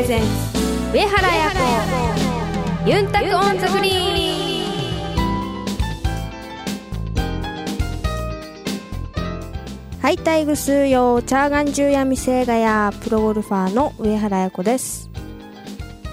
[0.00, 0.26] presents
[0.94, 1.50] 上原彩
[2.86, 4.00] 子ユンタク on the green。
[10.00, 15.10] はいたい、ぐすーよーちゃーがんじゅやみせーがやプロゴルファーの上原彩子です。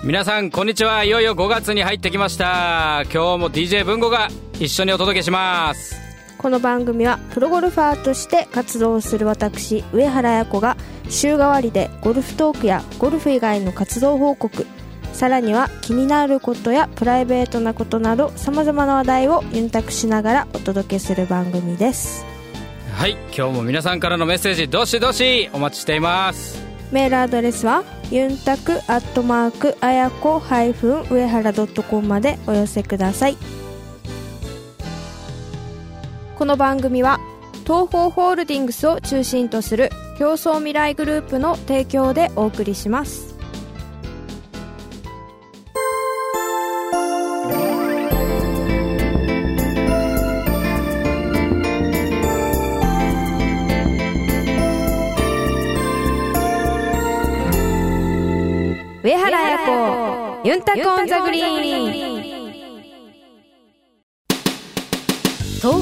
[0.04, 1.06] 皆さんこんにちは。
[1.06, 3.04] いよいよ5月に入ってきました。
[3.04, 4.28] 今日も DJ 文吾が
[4.60, 5.97] 一緒にお届けします
[6.38, 10.78] この番組はプロゴルファーとして活動する私上原彩子が
[11.10, 14.66] 週替わりでゴルフトークやゴルフ以外の活動報告
[15.14, 22.24] さらには気になることやプライベートなことなどさまざまな話題をユンタクしながらお届けする番組です。
[22.94, 26.68] はい今日も皆さんからのメッセージどしどしお待ちしています。
[26.92, 33.38] メールアドレスはユンタクアットマークあやこ上原 .com までお寄せください
[36.38, 37.20] この番組は
[37.64, 43.36] 東方ホールディングスを中心とする競争未来グループの提供でお送りします。
[59.02, 62.17] 上原彩子ユンタクオンザグリーン。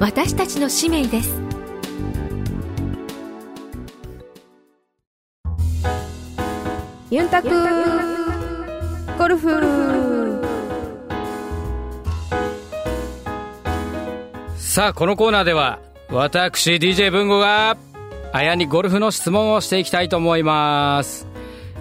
[0.00, 1.40] 私たちの使命です。
[7.10, 7.48] ユンタク
[9.18, 10.38] ゴルフ。
[14.56, 15.80] さあこのコーナーでは
[16.10, 17.76] 私 DJ 文吾が
[18.32, 21.26] あやにゴルフの質問をしていきたいと思います、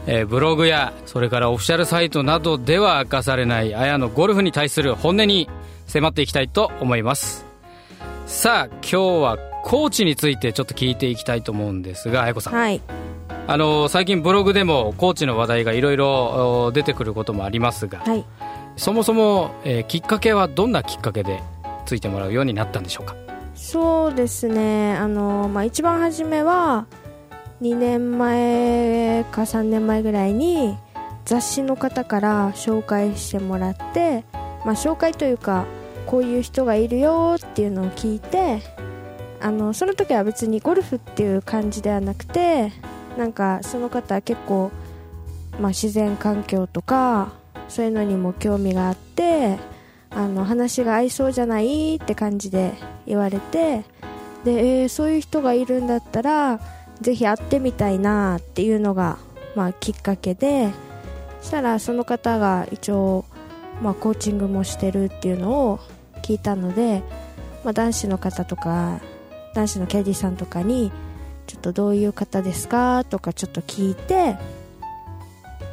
[0.08, 5.48] えーブログやそれからオフィシャルサイトなどでは明かされないあやのゴルフに対する本音に
[5.86, 7.47] 迫っていきたいと思います。
[8.28, 12.82] さあ今日はコーチについてちょっと聞いていきたいと思うんですがあやこさん、はい。
[13.48, 18.26] あの最近ブログでもコーチの話題がいろいろ出てくることもありますが、はい。
[18.76, 21.42] そもそも、えーきっかけはどんなきっかけで
[21.86, 23.16] ついてもらうようになったんでしょうか？
[23.56, 24.98] そうですね。
[24.98, 26.86] あの、まあ、一番初めは
[27.62, 30.78] 2年前か3年前ぐらいに
[31.26, 34.26] 雑誌の方から紹介してもらって、
[34.66, 35.66] まあ、紹介というか
[36.08, 38.62] こういう人がいるよっていうのを聞いて
[39.40, 42.72] あのその時は別にゴルフっていう感じではなくて
[43.18, 44.72] なんかその方は結構、
[45.60, 47.34] まあ、自然環境とか
[47.68, 49.58] そういうのにも興味があって
[50.10, 52.74] あの話が合いそうじゃないって感じで
[53.06, 53.84] 言われて
[54.44, 56.60] で、えーそういう人がいるんだったら
[57.02, 59.18] ぜひ会ってみたいなっていうのが、
[59.56, 60.72] まあ、きっかけで
[61.42, 63.26] そしたらその方が一応、
[63.82, 65.80] まあ、コーチングもしてるっていうのを
[66.18, 67.04] 聞いたので、
[67.64, 69.00] まあ、男子の方とか
[69.54, 70.92] 男子のキャディさんとかに
[71.48, 73.04] ちょっとどういう方ですか？
[73.06, 74.38] とかちょっと聞いて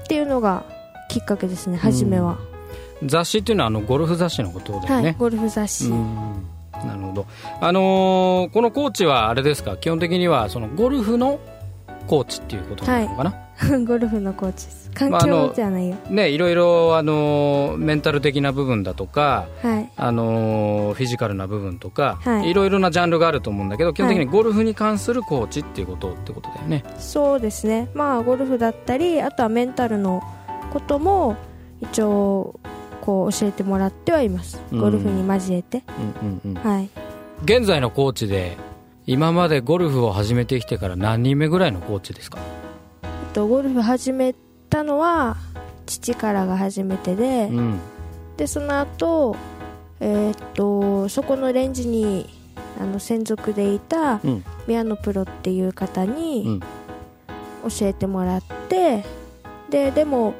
[0.05, 0.65] っていうのが
[1.09, 2.39] きっかけですね初めは、
[3.05, 6.47] 雑誌っていうのはあのゴルフ雑誌のことだよね、はいゴルフ雑誌、うん。
[6.73, 7.27] なるほど、
[7.61, 9.77] あのーこのコーチはあれですか？
[9.77, 11.41] 基本的にはそのゴルフの
[12.07, 13.44] コーチっていうことなのかな、
[13.87, 14.91] ゴルフのコーチです。
[14.95, 19.91] 環境じゃないよ、ねいろいろ、あのーメンタル的な部分だとか、はい。
[19.97, 22.51] あのーフィジカルな部分とか、はい。
[22.51, 27.89] いろいろなジャンルがあると思うんだけど基本的にはゴルフに関するコーチっていうことってことだよね、そうですね。
[27.95, 30.23] まあゴルフだったりあとはメンタルの
[30.73, 31.37] ことも
[31.81, 32.55] 一応
[33.01, 34.63] こう教えてもらってはいます。
[34.73, 34.81] うん。
[34.81, 35.83] ゴルフに交えて、
[36.23, 36.89] うんうんうん、はい。
[37.45, 38.57] 現在のコーチで
[39.07, 42.39] 今までゴルフを始めてきてから何人目ぐらいのコーチですか？
[42.39, 42.64] あ
[43.35, 44.35] とゴルフ始め
[44.71, 45.37] たのは
[45.87, 47.81] 父からが初めてで、うん。
[48.37, 49.37] でその後
[50.01, 52.29] えーっとそこのレンジに
[52.81, 54.45] あの専属でいたうん。
[54.67, 56.61] 宮野プロっていう方うにん。
[56.61, 59.05] 教えてもらって
[59.71, 60.35] ででも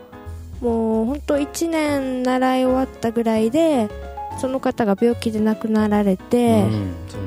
[0.61, 3.89] もう本当1年習い終わったぐらいで
[4.41, 6.93] その方が病気で亡くなられて、うん。
[7.09, 7.19] そ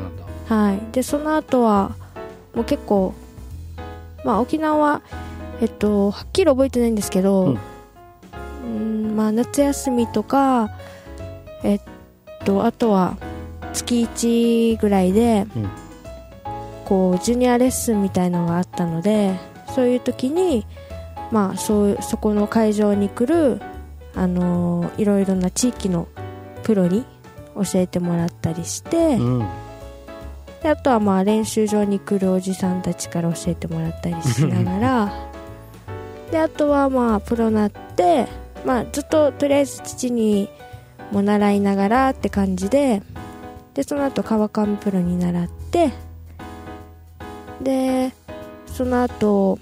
[0.48, 1.96] はい、でその後は
[2.56, 3.14] もう結構、
[4.24, 5.02] まあ、沖縄は、
[5.62, 7.60] えっと、はっきり覚えてないんですけど、うん。
[8.64, 10.70] うんまあ、夏休みとか、
[11.64, 11.82] えっ
[12.46, 13.18] と、あとは
[13.74, 15.70] 月1ぐらいで、うん。
[16.88, 19.38] こうジュニアレッスンみたいのがあったので
[19.76, 20.66] そういう時に
[21.32, 23.62] まあそうそこの会場に来る
[24.16, 26.08] あのいろいろな地域の
[26.64, 27.06] プロに
[27.56, 29.48] 教えてもらったりして、うん。
[30.64, 35.12] であとはまあ練習場に来るおじさんたちから教えてもらったりしながら
[36.32, 38.28] であとはまあプロになって、
[38.66, 40.50] まあ、ずっととりあえず父に
[41.12, 43.02] も習いながらって感じで
[43.74, 45.92] でその後川上プロに習って
[47.62, 48.12] で
[48.66, 49.60] その後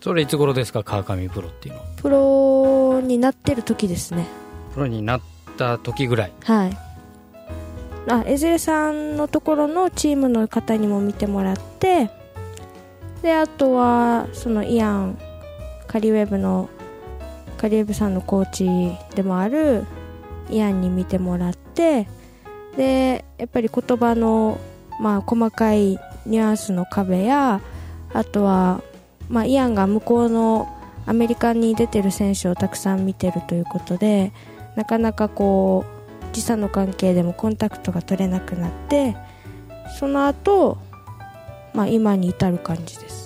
[0.00, 1.80] それいつ頃ですか川上プロっていうの？
[1.80, 4.26] はプロになってる時ですね。
[4.74, 5.20] プロになっ
[5.56, 6.32] た時ぐらい。
[6.44, 6.76] はい。
[8.06, 12.10] あエゼレさんのところのチームの方にも見てもらって
[13.22, 15.18] であとはそのイアン
[15.86, 16.68] カリウェブの
[17.58, 19.86] カリウェブさんのコーチでもある
[20.50, 22.06] イアンに見てもらって
[22.76, 24.58] でやっぱり言葉の、
[25.00, 27.60] まあ、細かいニュアンスの壁や
[28.12, 28.82] あとは、
[29.28, 30.68] まあ、イアンが向こうの
[31.06, 34.32] アメリカに出てる選手をたくさん見てるということで
[34.76, 39.16] なかなかこう時差の関係でもコンタクトが取れなくなって
[39.98, 40.78] その後、
[41.72, 43.23] まあ今に至る感じです。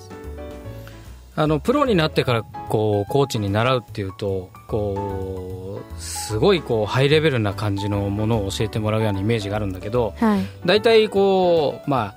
[1.40, 10.40] あのプロになってからこうコーチに習うっていうとこうすごいこうハイレベルな感じのものを教えてもらうようなイメージがあるんだけどはい。
[10.67, 12.17] 大体こうま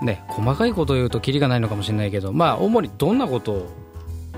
[0.00, 3.66] あね細かいことを言うとキリがないのかもしれないけどまあ主にどんなことを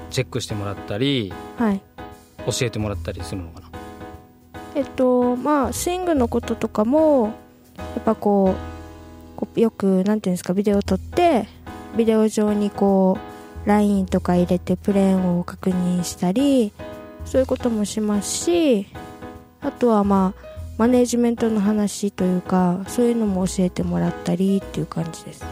[0.08, 1.82] チェックしてもらったりはい。
[2.46, 3.68] 教えてもらったりするのかな？
[4.74, 7.34] えっとまあスイングのこととかも
[7.76, 11.46] やっぱこうこうよくなんていうんですかビデオを撮って
[11.94, 13.33] ビデオ上にこう
[13.64, 16.72] ラインとか入れてプレーンを確認したり
[17.24, 18.86] そういうこともしますし
[19.60, 20.44] あとはまあ
[20.76, 25.44] マネージメントの話というかそういうのも教えてもらったりっていう感じです。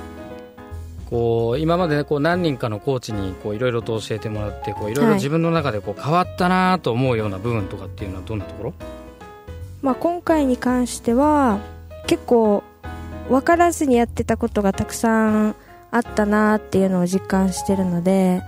[1.09, 5.15] こう今まで、ね、こう何人かのコーチにこういろいろと教えてもらってこういろいろはい。
[5.17, 8.75] 自分の中でこう変わったなと思うような部分とかっていうのはどんなところ？
[9.83, 11.59] まあ、今回に関しては
[12.07, 12.63] 結構
[13.29, 15.55] 分からずにやってたことがたくさん
[15.93, 18.43] あったなっていうのを実感してるので、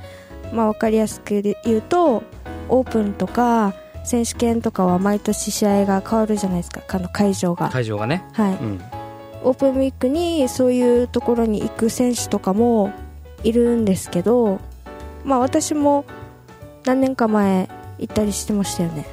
[0.52, 2.25] まあ、分かりやすく言うと
[2.69, 3.75] オープンとか
[4.05, 6.82] 選手権とかは毎年試合が変わるじゃないですか。
[6.88, 8.81] あの会場が、会場がね、はい、うん、
[9.44, 12.93] オープンウィークにそういうところに行く選手とかも
[13.43, 14.61] いるんですけど、
[15.25, 16.05] まあ、私も
[16.85, 17.69] 何年か前
[17.99, 19.06] 行ったりしてましたよね。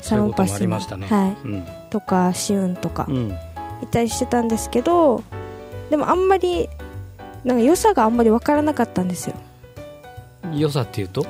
[0.00, 1.06] サロンパスそういうこともありましたね。
[1.06, 1.64] はい、うん。
[1.90, 3.38] とかシウンとかうん、
[3.82, 5.22] いたりしてたんですけど
[5.90, 6.68] でもあんまり
[7.44, 9.36] なんか良さがあんまり分からなかったんですよ。
[10.52, 11.26] 良さっていうと？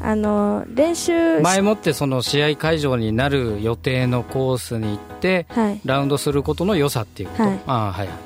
[0.00, 7.60] あの練習し前もってその試合会場になる予定のコースに行ってはい、ラウンドすることの良さっていうこと、はい。
[7.66, 8.06] ああはい。
[8.06, 8.16] はい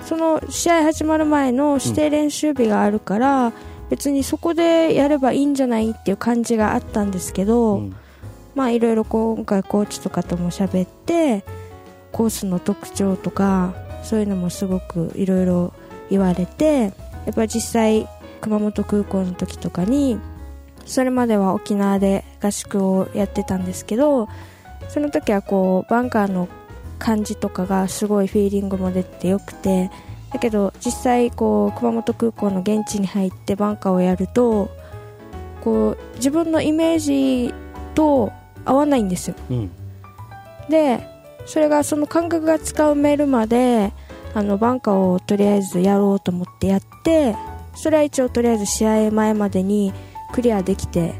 [0.00, 3.52] その試合始まる前の指定練習日があるから、
[3.90, 7.96] 別にそこでやればいいんじゃないっていう感じがあったんですけど、うん。
[8.54, 11.44] まあいろいろ今回コーチとかとも喋って
[12.12, 15.74] コースの特徴とかそういうのもすごくいろいろ
[16.10, 16.92] 言われて
[17.26, 18.08] やっぱり実際
[18.40, 20.18] 熊本空港の時とかに
[20.86, 24.28] それまでは沖縄で合宿をやってたんですけど
[24.88, 26.48] その時はこうバンカーの
[26.98, 29.90] 感じとかがすごいフィーリングも出てよくて
[30.32, 34.70] だけど実際こう熊本空港の現地に入ってバンカーをやると
[35.62, 37.54] こう自分のイメージ
[37.94, 38.32] と
[38.64, 39.36] 合わないんですよ。
[39.50, 39.70] うん。
[40.68, 41.00] で
[41.46, 43.92] それがその感覚が使うメールまで
[44.34, 47.36] あのバンカーをとりあえずやろうと思ってやって
[47.74, 49.92] それは一応とりあえず試合前までに
[50.32, 51.14] クリアできて、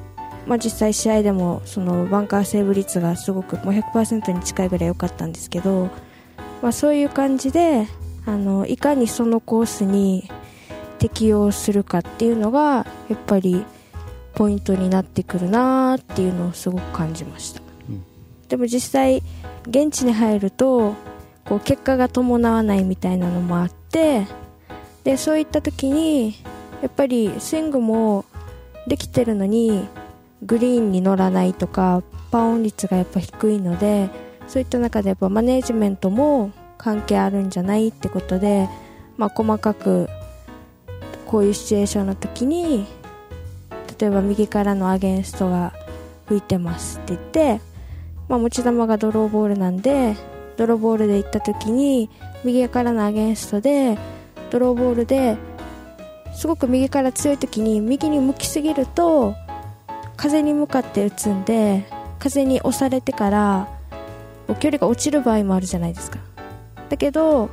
[0.46, 5.88] まあ、実際試合でもそのバンカーセーブ率がすごくもう100%に近いぐらい良かったんですけど、
[6.62, 7.86] まあ、そういう感じで
[8.26, 10.30] あのいかにそのコースに
[10.98, 13.64] 適用するかっていうのがやっぱり
[14.34, 18.04] ポイントになってくるなーっていうのをすごく感じました、うん。
[18.48, 19.22] でも実際
[19.66, 20.94] 現地に入ると
[21.48, 24.26] こう結果が伴わないみたいなのもあって
[25.04, 26.36] でそういった時に
[26.82, 28.24] やっぱりスイングも
[28.86, 29.88] できてるのに
[30.42, 34.10] グリーンに乗らないとかパーオン率がやっぱ低いので
[34.46, 38.68] そういった中でやっぱマネージメントも関係あるんじゃないってことで、
[39.16, 40.08] まあ、細かく
[41.26, 42.86] こういうシチュエーションの時に
[43.98, 45.72] 例えば右からのアゲンストが
[46.26, 47.60] 吹いてますって言って、
[48.28, 50.14] まあ、持ち球がドローボールなんで
[50.58, 52.10] ドローボールで行った時に
[52.44, 53.96] 右からのアゲンストで
[54.50, 55.38] ドローボールで
[56.34, 59.34] すごく右から強い時に右に向きすぎると
[60.16, 61.86] 風に向かって打つんで
[62.18, 63.68] 風に押されてから
[64.60, 66.18] 距離が落ちる場合もあるじゃないですか。
[66.88, 67.50] だけど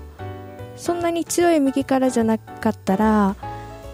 [0.75, 3.35] そんなに強い右からじゃなかったら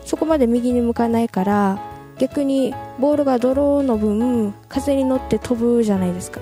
[0.05, 1.79] そこまで右に向かないから
[2.17, 6.39] 逆にボールがドローの分風に乗って飛ぶじゃないですか。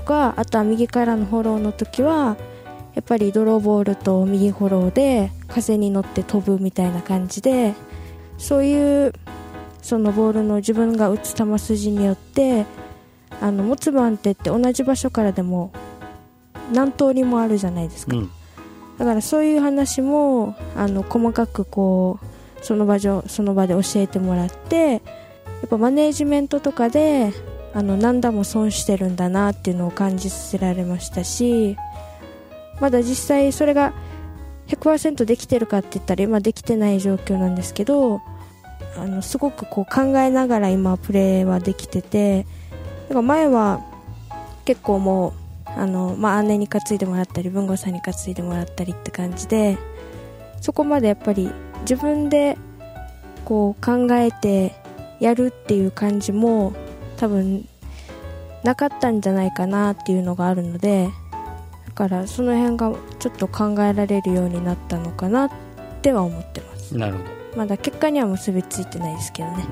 [0.00, 2.38] とかあとは右からのフォローの時は
[2.94, 7.74] やっぱりドローボールと右フォローで風に乗って飛ぶみたいな感じで
[8.38, 9.12] そういう
[9.82, 12.64] そのボールの自分が打つ球筋によって
[13.40, 15.70] あの持つ番手って同じ場所からでも
[16.72, 18.30] 何通りもあるじゃないですか、うん。
[18.98, 24.98] だからそういう話もあの細かくこうその場所その場で教えてもらってや
[25.66, 27.32] っぱマネージメントとかで
[27.72, 31.76] あの何打も損してるんだなっていうのを感じさせられましたし
[32.80, 33.92] まだ実際それが
[34.68, 38.20] 100%できてるかって言ったら今できてない状況なんですけど
[38.96, 42.46] あのすごくこう考えながら今プレーはできてて
[43.08, 43.80] だか前は
[44.64, 45.34] 結構も
[45.66, 49.78] うあの、まあ、姉に担いでもらったり文吾さんに担いでもらったりって感じで
[50.60, 51.50] そこまでやっぱり
[51.82, 52.56] 自分で
[53.44, 54.74] こう考えて
[55.20, 56.72] やるっていう感じも
[57.20, 57.68] 多分
[58.64, 61.10] なかったんじゃないかなっていうのがあるので
[61.86, 65.50] だからその辺がちょっと考えられるようになったのかなっ
[66.00, 66.96] ては思ってます。
[66.96, 67.24] なるほど。
[67.56, 69.64] まだ結果には結びついてないですけどね、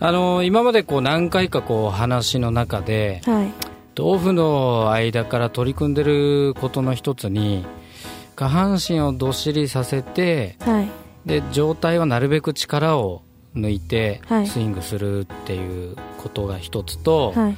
[0.00, 3.52] あの今までこう何回かこう話の中ではい。
[3.98, 7.64] 豆腐の間から取り組んでることの一つに
[8.36, 10.88] 下半身をどっしりさせてはい。
[11.24, 13.22] で上体はなるべく力を
[13.56, 14.46] 抜いてはい。
[14.46, 17.56] スイングするっていうことが一つと、はい。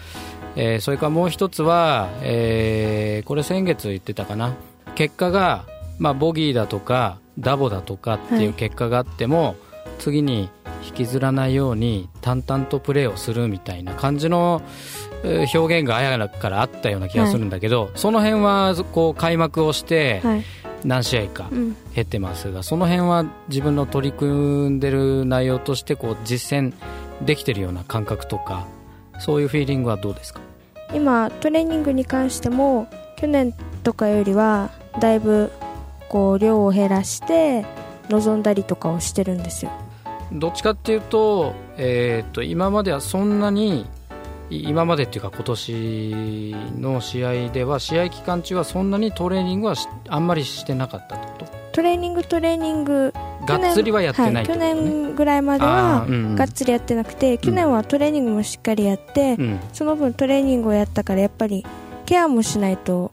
[0.57, 4.55] えーそれからもう一つは、えーこれ先月言ってたかな。
[4.95, 5.65] 結果が、
[5.99, 9.57] まあ、ボギーだとかダボだとかっていう結果があっても、
[9.99, 10.49] 次に
[10.87, 14.63] 引きずらないように淡々とプレーをするみたいな感じの
[15.25, 20.45] えー表現があやからあったような気がするんだけど、その辺はこう開幕をしてはい
[20.85, 21.77] 何試合かうん。
[21.95, 26.73] 経てますがその辺は自分の取り組んでる内容としてこう実践
[27.25, 28.67] できてるような感覚とか
[29.19, 30.41] そういうフィーリングはどうですか？
[30.93, 35.51] 今トレーニングに関しても去年とかよりはだいぶ
[36.09, 37.65] こう量を減らして
[38.09, 39.71] 臨んだりとかをしてるんですよ。
[40.33, 43.87] どっちかっていうと,、えー、と今まではそんなにい
[44.51, 53.13] 今までっていうか今年の試合では試合期間中はそんなにトレーニングはしあんまりしてなかったってこトレーニングトレーニング
[53.47, 54.61] とがっつりはやってないって去こと？
[54.61, 59.61] ね、年ぐらいまであはがっつりやってなくて、去年はトレーニングもしっかりやって、うん。
[59.73, 61.67] その分トレーニングをやったからやっぱり
[62.07, 63.11] ケアもしないと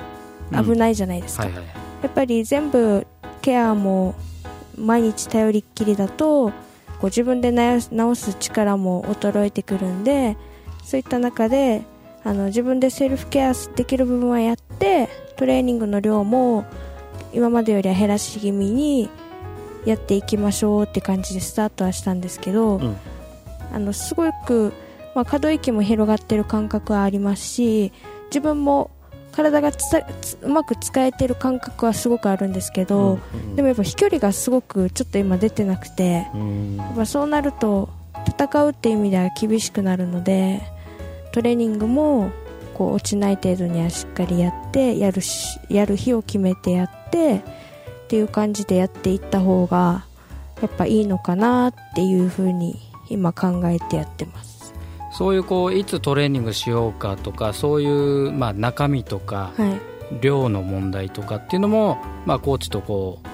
[0.52, 1.64] 危ないじゃないですか、はいはい。
[2.04, 3.08] やっぱり全部
[3.42, 4.14] ケアも
[4.78, 6.54] 毎日頼りっきりだとこ
[7.04, 10.38] う自分で直す直す力も衰えてくるんで
[10.92, 11.84] そういった中で
[12.26, 15.08] あの自分でセルフケアできる部分はやって
[15.38, 16.66] トレーニングの量も
[17.32, 19.10] 今までよりは減らし気味に
[19.86, 22.98] やっていきましょうって感じでスタートはしたんですけど、うん。
[23.72, 24.74] あのすごく、
[25.16, 27.94] まあ、可動域も広がってる感覚はありますし
[28.26, 28.92] 自分も
[29.32, 29.72] 体が
[30.42, 36.76] うまく使えてる感覚はすごくあるんですけど、うんでもやっぱ飛距離がすごくちょっと今出てなくてうん。
[36.76, 37.88] やっぱそうなると
[38.28, 40.62] 戦うっていう意味では厳しくなるので
[41.32, 42.32] トレーニングも
[42.74, 47.42] こう落ちない程度にはしっかりやってやるしやる日を決めてやってっ
[48.08, 50.06] ていう感じでやっていった方が
[50.62, 54.74] やっぱいいのかなっていうふうに今考えてやってます。
[55.14, 59.92] そういうこういつトレーニングしようかとかそういう、まあ、中身とかはい。
[60.20, 63.28] 量の問題とかっていうのも、まあ、コーチとこう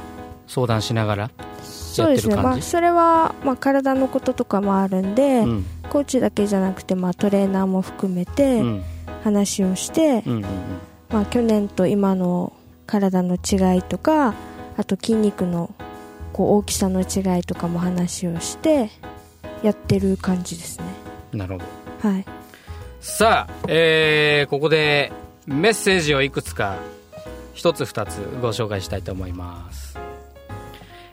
[0.45, 1.31] 相談しながら
[1.63, 2.35] そうですね。
[2.35, 5.65] まあそれは、まあ、体のこととかもあるんで、うん
[5.97, 8.83] コーチだけじゃなくて、まあ、トレーナーも含めてうん。
[9.23, 10.41] 話をして、うんうん
[11.09, 12.53] まあ、去年と今の
[12.85, 14.35] 体の違いとか
[14.77, 15.73] あと筋肉の
[16.31, 18.89] こう大きさの違いとかも話をして
[19.63, 20.85] やってる感じですね。
[21.33, 21.59] うんなるほ
[22.03, 22.09] ど。
[22.09, 22.25] はい。
[23.01, 25.11] さあ、えーここで
[25.45, 26.77] メッセージをいくつか
[27.53, 29.97] 一つ二つご紹介したいと思います。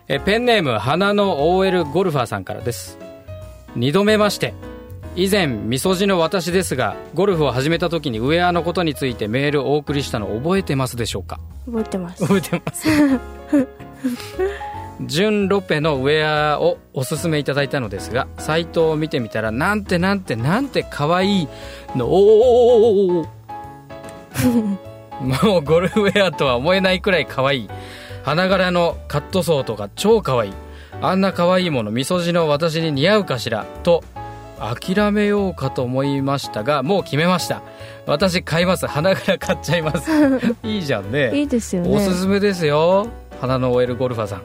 [0.08, 2.98] えペンネーム花の OL ゴルファーさんからです。
[3.74, 4.54] 二度目まして
[5.16, 11.38] 以前みそじの私ですがゴルフを始めた時にウェアのことについてメールをお送りしたの覚えてますでしょうか？
[11.66, 12.22] 覚えてます。
[12.26, 12.88] 覚えてます。
[15.06, 21.48] 純ロペのウェアをおすすめいただいたのですがサイトを見てみたらなんてなんてなんて可愛い
[21.96, 22.06] の。
[22.06, 23.26] おお
[25.22, 27.68] もうゴルフウェアとは思えないくらい可愛い。
[28.24, 30.52] 花柄のカットソーとか超可愛い。
[31.00, 33.64] あんな可愛いものみそじの私に似合うかしら？
[33.84, 34.02] と
[34.58, 37.62] 諦めようかと思いましたがもう決めました。
[38.06, 38.86] 私買います。
[38.86, 40.10] 花柄買っちゃいます。
[40.62, 41.36] いいじゃんね。
[41.38, 41.94] いいですよね。
[41.94, 43.08] おすすめですよ。
[43.40, 44.42] 花の OL ゴルファーさん。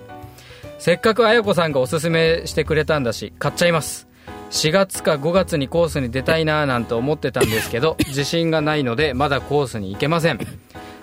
[0.77, 4.07] せっかくあやこさんがおすすめしてくれたんだし買っちゃいます。
[4.51, 10.39] 4月か5月にコースに出たいななんて思ってたんですけど 自信がないのでまだコースに行けません。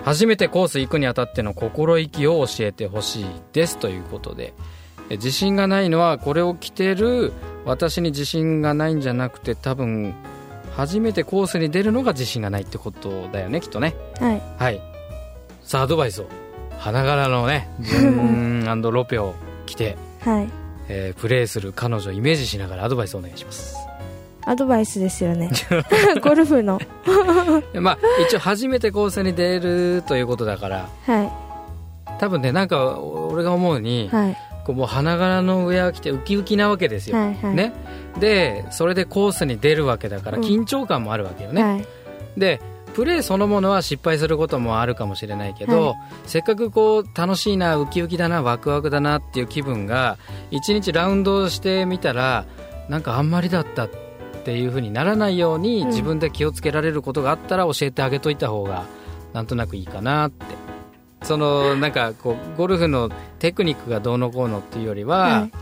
[0.04, 3.78] 初めてコース行くにあたっての心意気を教えてほしいです。
[3.78, 4.52] ということで。
[5.08, 7.32] え自信がないのはこれを着てる
[7.66, 10.14] 私に自信がないんじゃなくて多分
[10.76, 13.94] 初めてコースに出るのが自信がないってことだよねきっとね。
[14.20, 14.42] はい。
[14.58, 14.80] はい。
[15.62, 16.26] さあアドバイスを
[16.78, 19.34] 花柄のね ジュンロペを
[19.66, 20.48] 着て、はい。
[20.88, 23.76] えープレーする彼女をイメージしながらアドバイスをお願いします。
[24.44, 25.50] アドバイスですよね。
[26.22, 26.78] ゴルフの。
[27.72, 31.30] で まあ一応初めてコースに出るということだからはい。
[32.20, 37.54] 多分ねなんか俺が思うに、はいこうもう花柄のウェア着てウキウキなわけですよ、はいはい。
[37.54, 37.72] ね。
[38.18, 40.44] でそれでコースに出るわけだからうん。
[40.44, 41.86] 緊張感もあるわけよね、はい。
[42.36, 42.60] で
[42.92, 45.94] プレーそのものは失敗することもあるかもしれないけど、は
[46.24, 50.18] せっかくこう楽しいなウキウキだなワクワクだなっていう気分が
[50.50, 52.46] 一日ラウンドしてみたら
[52.88, 53.90] なんかあんまりだったっ
[54.44, 55.88] ていう風にならないようにうん。
[55.88, 58.84] 自分で気をつけられることがあったら教えてあげといた方が
[59.32, 60.44] なんとなくいいかなって
[61.22, 65.52] そのなんかこうゴルフのテクニックがどうのこうのっていうよりは、はい。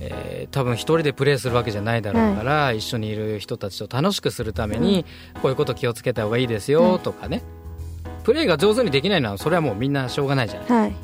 [0.00, 5.04] えー多分一人でプレーするわけじゃないだろうから、一緒にいる人たちと楽しくするために、
[5.40, 7.42] こういうこと気をつけた方がいいですよとかね、
[8.24, 10.96] プレーが上手にできないのはそれはもうみんなしょうがないじゃないはい。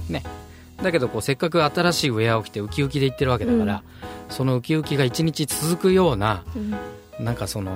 [0.82, 3.82] だけどこうせっかく新しいウェアを着てウキウキでいってるわけだから、
[4.28, 6.74] そのウキウキが一日続くようなうん。
[7.24, 7.72] なんかその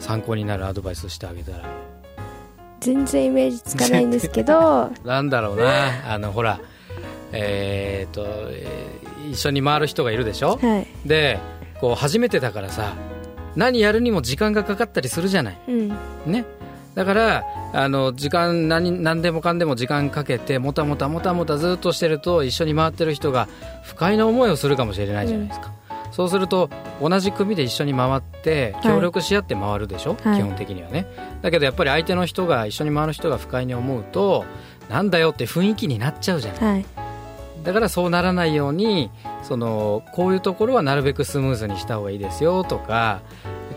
[0.00, 1.64] 参考になるアドバイスしてあげたら
[2.80, 4.90] 全然イメージつかないんですけど。
[5.04, 6.12] なんだろうな。
[6.12, 6.60] あのほら
[7.32, 8.98] えーっと、えー
[9.30, 10.86] 一緒に回る人がいるでしょ、はい。
[11.06, 11.38] で
[11.80, 12.94] こう初めてだからさ
[13.56, 15.58] 何やるにも時間がかかったりするじゃない？
[15.68, 15.88] うん。
[16.24, 16.46] ね？
[16.94, 17.44] だから
[17.74, 23.48] あの時間何何でもかんでも時間かけてもたもたもたもたずっとしてると一緒に回ってる人が
[23.82, 25.70] 不快な思いをするかもしれないじゃないですか、
[26.18, 26.68] そうすると
[27.00, 28.82] 同じ組で一緒に回ってはい。
[28.82, 30.36] 協力し合って回るでしょ、はい。
[30.36, 31.06] 基本的にはね。
[31.42, 34.44] だけどやっぱり相手の人が一緒に回る人が不快に思うと
[34.90, 36.62] なんだよって雰囲気になっちゃうじゃない。
[36.72, 36.84] はい。
[37.62, 39.12] だからそうならないように
[39.44, 43.20] そのこういうところはなるべくスムーズにした方がいいですよとか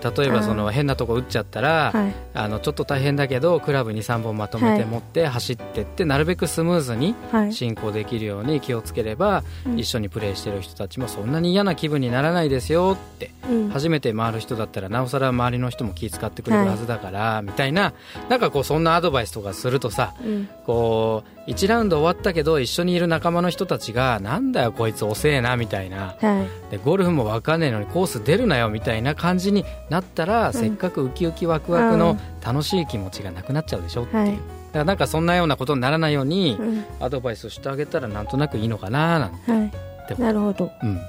[0.03, 2.13] 例えばその変なとこ打っちゃったら、はい。
[2.33, 7.53] あのちょっと大変だけどクラブ23本まとめてはい持って走ってって、なるべくスムーズにはい。
[7.53, 9.79] 進行できるように気をつければ、うん。
[9.79, 13.69] 一緒にプレーしてる人たちもそんなに嫌な気分にならないですよって、うん。
[13.69, 17.93] 初めて回る人だったらなおさら周りの人も気遣ってくれるはずだから、みたいな
[18.29, 20.49] なんかこうそんなアドバイスとかするとさうん。
[20.65, 26.15] こう1ラウンド終わったけど一緒にいる仲間の人たちがなんだよこいつ遅えなみたいな。
[26.21, 26.71] はい。
[26.71, 30.54] でゴルフも分かんないのにコース出るなよみたいな感じになったら、ん。
[30.54, 34.32] せっかくウキウキワクワクの楽しい気持ちがなくなっちゃうでしょっていう、はい。
[34.32, 34.41] だか
[34.73, 36.86] らなんかそんなようなことにならないようにうん。
[36.99, 40.21] アドバイスしてあげたらなんとなくいいのかななんて、はい。
[40.21, 40.71] なるほど。
[40.84, 40.99] うん、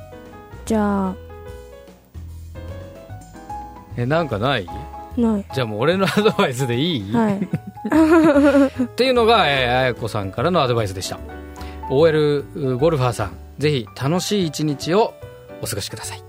[0.64, 1.14] じゃあ。
[3.96, 4.66] えなんかない？
[5.16, 5.44] ない。
[5.54, 7.48] じゃあもう俺のアドバイスでいい、はい
[8.84, 11.18] っていうのが、えー、あやこさんからのアドバイスでした。
[11.90, 15.14] OL ゴルファーさんぜひ楽しい一日を
[15.60, 16.22] お過ごしください。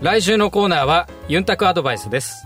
[0.00, 2.44] 来週のコーナーはユンタクアドバイスです。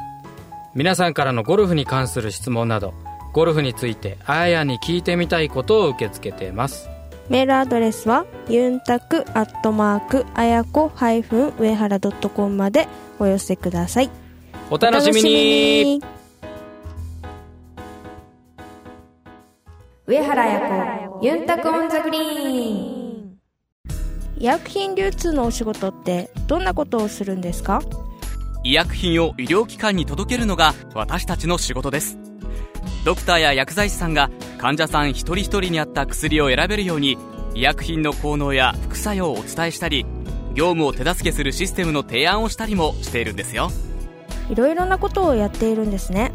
[0.75, 2.95] 皆さんからのゴルフに関する質問など
[3.35, 6.89] ゴルフについてあやに聞いてみたいことを受け付けています。
[7.29, 12.89] メールアドレスはユンタクアットマークあやこハイフン上原ドットコムまで
[13.19, 14.11] お寄せください。
[14.71, 16.03] お楽しみに
[20.05, 23.39] 上原彩子ユンタクオンザグリーン。
[24.37, 27.81] 医薬品流通のお仕事ってどんなことをするんですか？
[28.65, 32.19] 医薬品を医療機関に届けるのが私たちの仕事です。
[33.05, 37.17] ドクターや薬剤師さんが患者さん一人一人に合った薬を選べるように
[37.55, 40.05] 医薬品の効能や副作用をお伝えしたり
[40.55, 43.71] 業務を手助けするシステムの提案をしたりもしているんですよ。
[44.51, 46.33] いろいろなことをやっているんですね。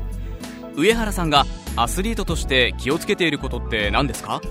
[0.78, 1.46] 上原さんが
[1.78, 4.42] アスリートとして気をつけていることって何ですか？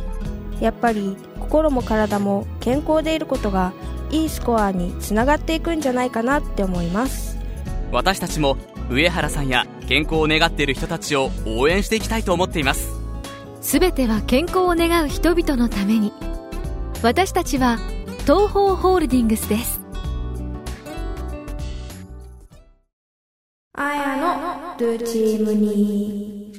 [0.61, 3.73] やっぱり心も体も健康でいることが
[4.11, 7.37] いいスコアにつながっていくんじゃないかなって思います。
[7.91, 8.57] 私たちも
[8.89, 12.89] 上原さんや健康を願っている人たちを応援していきたいと思っています。
[13.61, 16.13] すべては健康を願う人々のために。
[17.03, 17.79] 私たちは
[18.21, 19.81] 東方ホールディングスです。
[23.75, 26.53] あやのルーチームに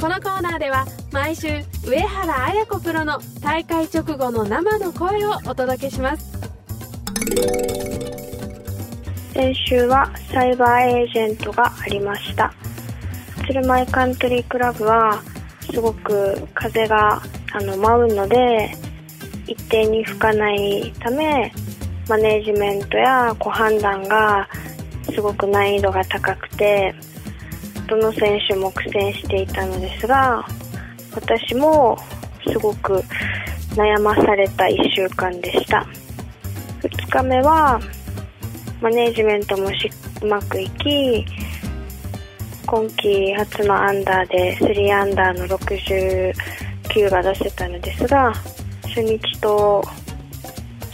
[0.00, 1.46] このコーナーでは毎週
[1.86, 6.40] 上原綾子プロの大会直後の生の声をお届けします。
[9.34, 12.54] 先週はサイバーエージェントがありました。
[13.46, 15.22] 鶴舞カントリークラブは
[15.70, 17.20] すごく風が
[17.52, 18.74] あの舞うので
[19.46, 21.52] 一定に吹かないため
[22.08, 24.48] マネージメントやこう判断が
[25.12, 26.94] すごく難易度が高くて
[27.90, 30.46] どの選手も苦戦していたのですが
[31.12, 31.98] 私も
[32.46, 33.02] すごく
[33.74, 35.86] 悩まされた1週間でした。
[36.82, 37.80] 2日目は
[38.80, 39.90] マネージメントもし
[40.22, 41.26] うまくいき
[42.66, 48.32] 今季初のアンダーで3アンダーの69が出せたのですが
[48.84, 49.84] 初日と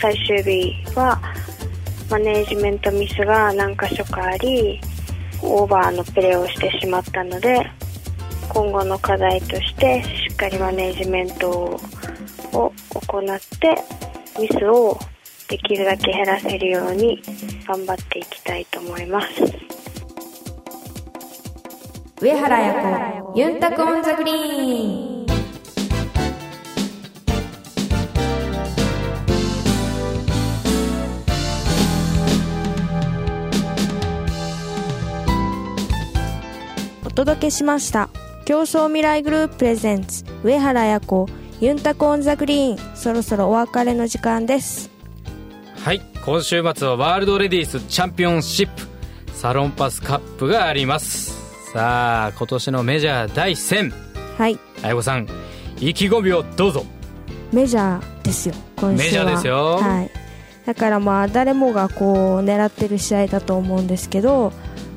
[0.01, 1.21] 最終日は
[2.11, 4.81] マネージメントミスが何箇所かあり
[5.43, 7.71] オーバーのプレーをしてしまったので
[8.49, 11.81] 今後の課題としてしっかりマネージメントを
[12.53, 13.77] 行って
[14.41, 14.99] ミスを
[15.49, 17.23] できるだけ減らせるように
[17.67, 19.27] 頑張っていきたいと思います。
[22.21, 25.26] 上原彩子ユンタク on the green。
[37.17, 38.11] 届けしました。
[38.45, 41.27] 競争未来グループ presents 上原彩子
[41.63, 42.97] ユンタク on the green。
[42.97, 44.91] そろそろお別れの時間です。
[45.83, 48.83] はい今週末はワールドレディースチャンピオンシップ
[49.33, 51.35] サロンパスカップがあります。
[51.73, 53.95] さあ今年のメジャー第一戦
[54.37, 54.59] はい。
[54.83, 55.27] あやこさん
[55.81, 56.85] 意気込みをどうぞ。
[57.51, 59.05] メジャーですよ今週は。
[59.05, 59.77] メジャーですよ。
[59.77, 60.11] はい、
[60.67, 64.53] だからまあ誰もがこう狙ってる試合だと思うんですけど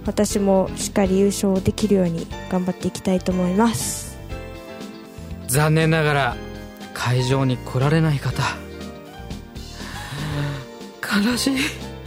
[0.05, 4.17] 私もしっかり優勝できるように頑張っていきたいと思います。
[5.47, 6.37] 残念ながら
[6.93, 8.43] 会場に来られない方。
[11.01, 11.57] 悲しい。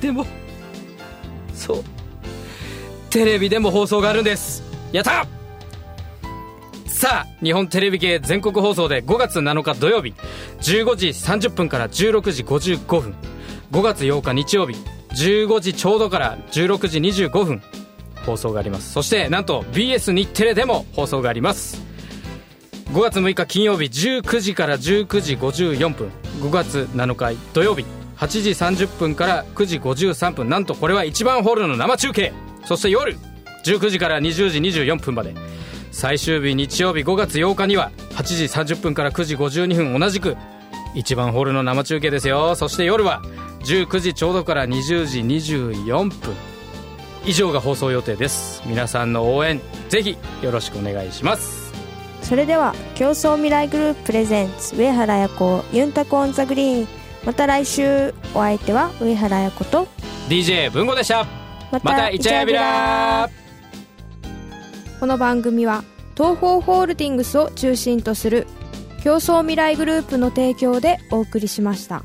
[0.00, 0.26] でも
[1.54, 1.84] そう。
[3.10, 4.62] テレビでも放送があるんです。
[4.92, 5.26] やった！
[6.86, 10.14] さあ日本テレビ系全国放送で5月7日土曜日
[10.60, 13.14] 15時30分から16時55分
[13.72, 14.76] 5月8日日曜日
[15.16, 17.60] 15時ちょうどから16時25分
[18.22, 18.92] 放送があります。
[18.92, 21.82] そしてなんと BS 日テレでも放送があります。
[22.92, 26.10] 5月6日金曜日19時から19時54分。
[26.40, 27.84] 5月7日土曜日
[28.16, 30.48] 8時30分から9時53分。
[30.48, 32.32] なんとこれは1番ホールの生中継。
[32.64, 33.16] そして夜
[33.64, 35.34] 19時から20時24分まで。
[35.90, 39.98] 最終日日曜日5月8日には8時30分から9時52分。
[39.98, 40.36] 同じく
[40.94, 42.54] 1番ホールの生中継ですよ。
[42.54, 43.22] そして夜は
[43.64, 46.51] 19時ちょうどから20時24分。
[47.24, 48.62] 以上が放送予定です。
[48.66, 51.72] 皆さんの応援ぜひよろしくお願いします。
[52.22, 56.88] それでは競争未来グループ presents 上原彩子ユンタク on the green。
[57.24, 59.86] また来週お相手は上原彩子と
[60.28, 61.24] DJ 文吾でした。
[61.70, 63.28] ままたいちゃびら。
[64.98, 65.84] この番組は
[66.16, 68.46] 東方ホールディングスを中心とする
[69.02, 72.04] 競争未来グループの提供でお送りしました。